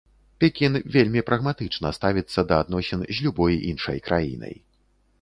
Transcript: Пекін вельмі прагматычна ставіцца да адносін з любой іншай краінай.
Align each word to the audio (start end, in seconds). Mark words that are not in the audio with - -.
Пекін 0.43 0.77
вельмі 0.95 1.21
прагматычна 1.27 1.93
ставіцца 1.97 2.47
да 2.53 2.59
адносін 2.67 3.07
з 3.15 3.29
любой 3.29 3.63
іншай 3.71 4.07
краінай. 4.11 4.55